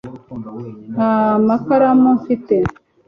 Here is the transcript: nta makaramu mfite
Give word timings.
nta 0.93 1.13
makaramu 1.47 2.09
mfite 2.19 2.55